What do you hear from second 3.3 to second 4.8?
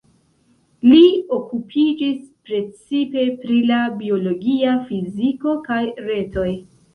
pri la biologia